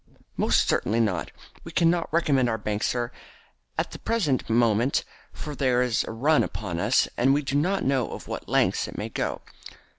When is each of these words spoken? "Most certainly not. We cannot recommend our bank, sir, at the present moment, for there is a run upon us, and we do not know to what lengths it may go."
"Most 0.35 0.67
certainly 0.67 0.99
not. 0.99 1.29
We 1.63 1.71
cannot 1.71 2.11
recommend 2.11 2.49
our 2.49 2.57
bank, 2.57 2.81
sir, 2.81 3.11
at 3.77 3.91
the 3.91 3.99
present 3.99 4.49
moment, 4.49 5.03
for 5.31 5.53
there 5.53 5.83
is 5.83 6.03
a 6.05 6.11
run 6.11 6.41
upon 6.43 6.79
us, 6.79 7.07
and 7.17 7.35
we 7.35 7.43
do 7.43 7.53
not 7.55 7.85
know 7.85 8.07
to 8.17 8.27
what 8.27 8.49
lengths 8.49 8.87
it 8.87 8.97
may 8.97 9.09
go." 9.09 9.41